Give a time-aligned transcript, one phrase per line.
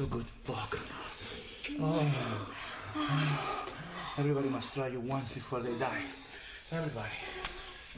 [0.00, 0.24] so good.
[0.44, 0.78] Fuck.
[1.78, 2.06] Oh.
[4.16, 6.04] Everybody must try you once before they die.
[6.72, 7.12] Everybody.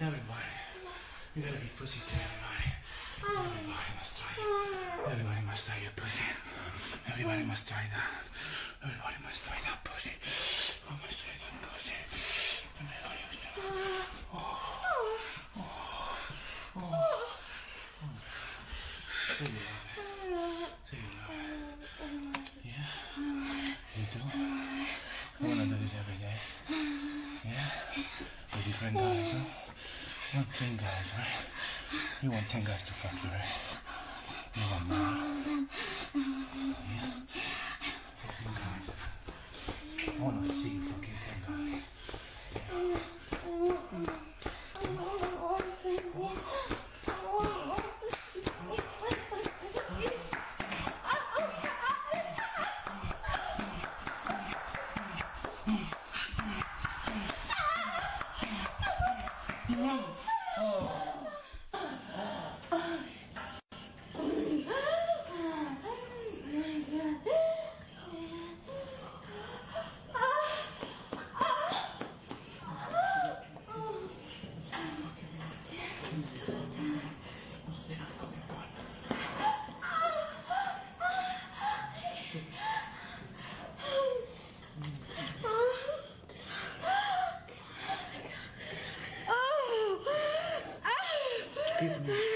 [0.00, 0.50] Everybody.
[1.36, 2.66] You gotta be pussy to everybody.
[3.22, 4.50] Everybody must try you.
[5.12, 6.26] Everybody must try your pussy.
[7.06, 8.10] Everybody must try that.
[8.82, 10.10] Everybody must try that pussy.
[10.90, 11.98] I must try that pussy.
[12.82, 14.10] Everybody must try that.
[14.34, 14.58] Oh.
[15.56, 15.70] Oh.
[16.78, 16.82] Oh.
[16.82, 17.22] oh.
[19.38, 20.70] Say you love it.
[20.90, 21.52] Say you love it.
[22.64, 22.72] Yeah?
[23.96, 24.20] You do?
[25.40, 26.38] You wanna do this every day?
[27.44, 27.70] Yeah?
[28.52, 29.38] With different guys, huh?
[29.38, 31.44] You want ten guys, right?
[32.22, 33.44] You want ten guys to fuck you, right?
[34.54, 34.98] You want more?
[36.14, 37.10] Yeah?
[38.22, 38.86] Fucking guys.
[40.08, 41.82] I wanna see you fucking ten guys.
[91.92, 92.22] Kiss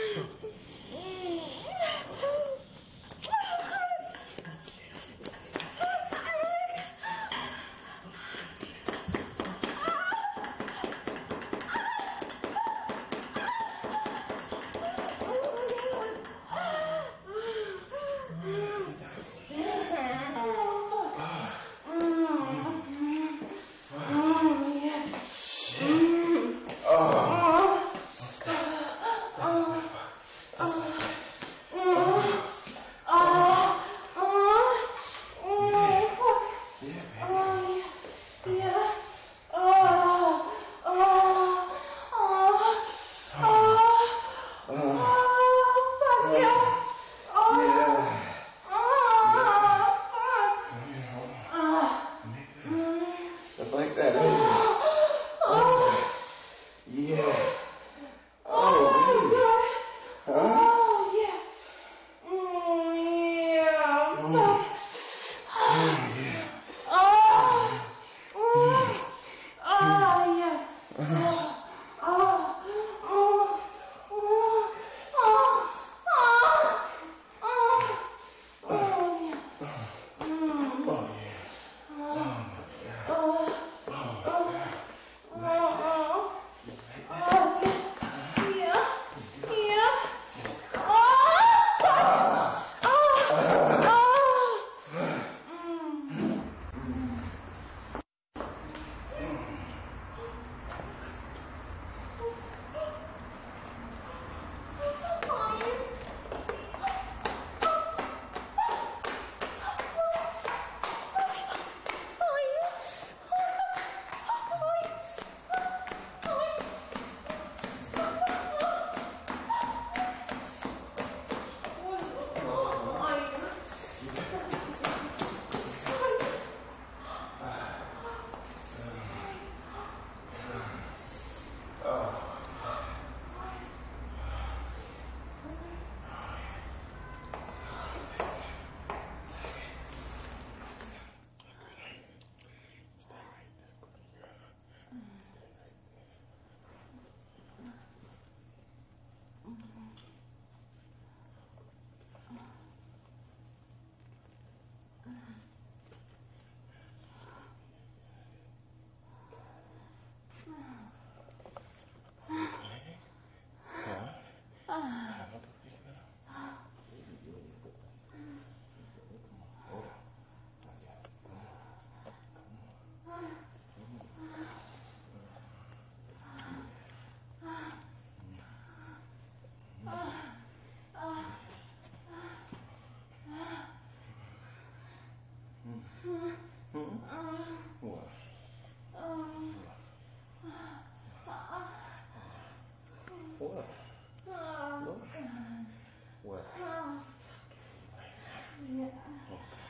[199.30, 199.65] Okay.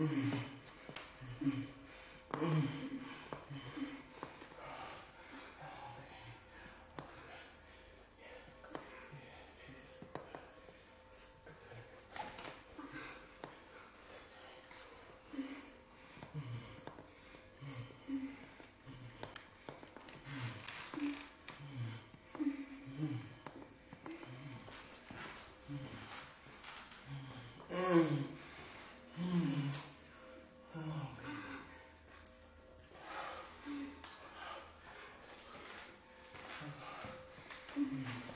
[0.00, 0.53] Mm-hmm.
[37.76, 38.33] Mm-hmm.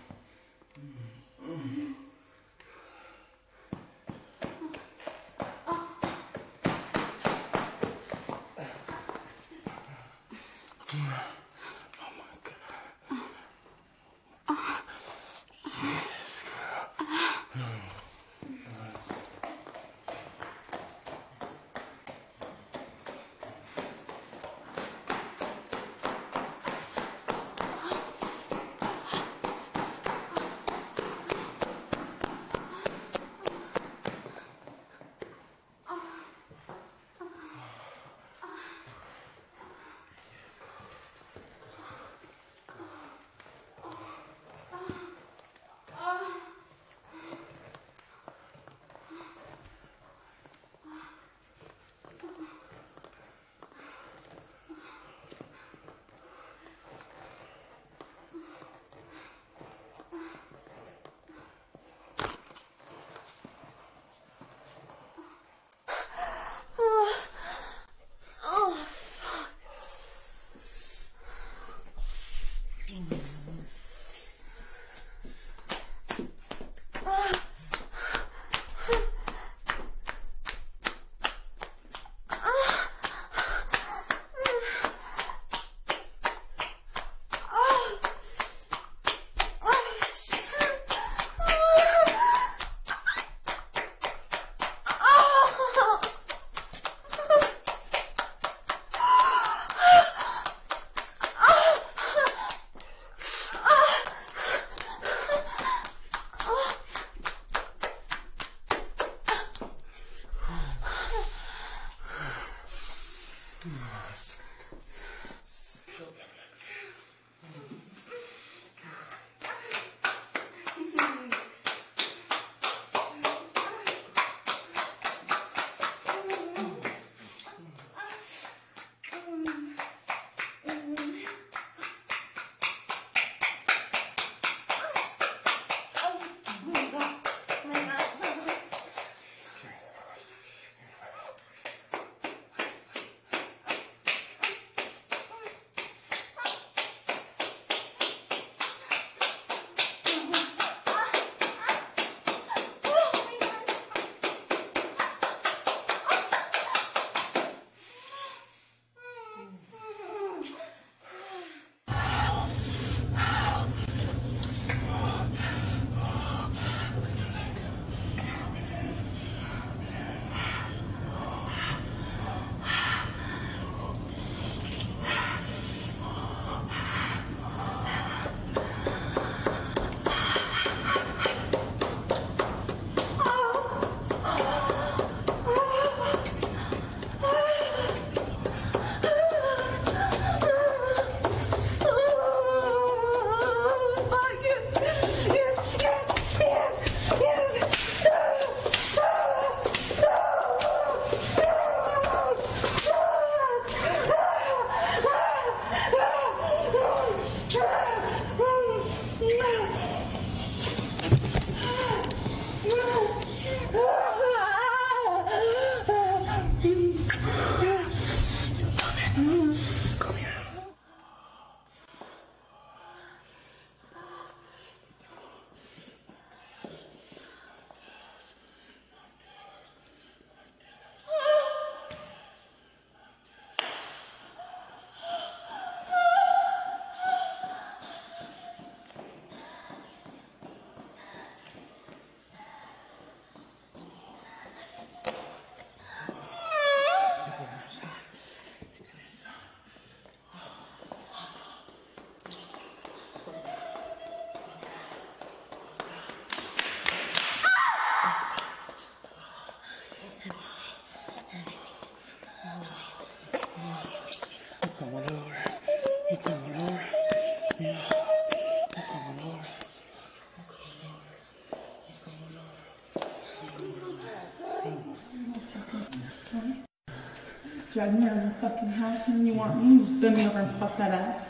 [277.72, 280.26] Drag me out of the fucking house and you want me to just bend me
[280.26, 281.28] over and fuck that up.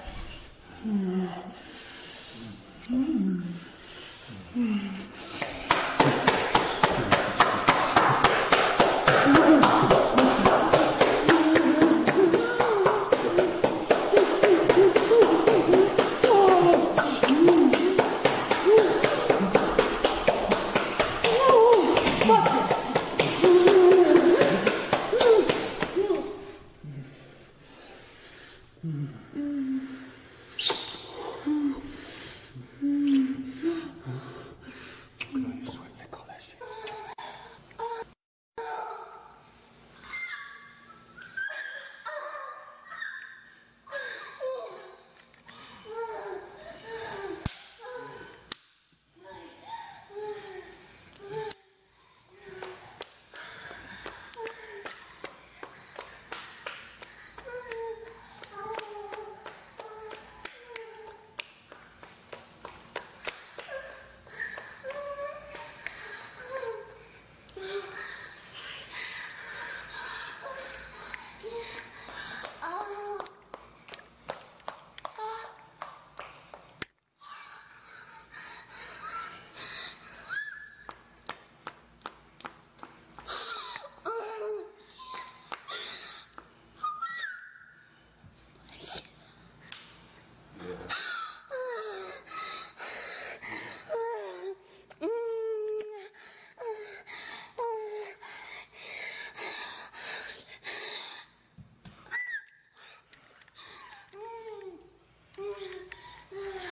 [0.87, 1.28] Mm.
[2.90, 3.42] Mm.
[4.57, 5.48] Mm.